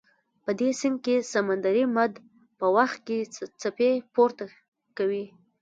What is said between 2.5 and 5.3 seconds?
په وخت کې څپې پورته کوي.